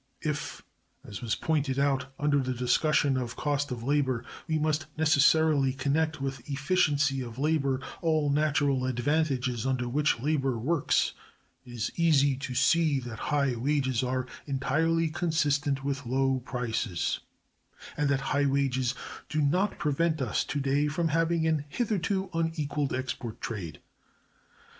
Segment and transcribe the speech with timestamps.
[0.23, 0.63] If,
[1.05, 6.19] as was pointed out under the discussion on cost of labor,(289) we must necessarily connect
[6.19, 11.13] with efficiency of labor all natural advantages under which labor works,
[11.67, 17.19] it is easy to see that high wages are entirely consistent with low prices;
[17.95, 18.95] and that high wages
[19.29, 23.79] do not prevent us to day from having an hitherto unequaled export trade.